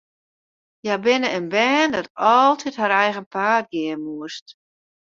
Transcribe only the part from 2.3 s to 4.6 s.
altyd har eigen paad gean moast.